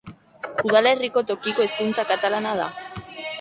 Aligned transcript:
Udalerriko 0.69 1.23
tokiko 1.33 1.67
hizkuntza 1.67 2.07
katalana 2.13 2.57
da. 2.63 2.67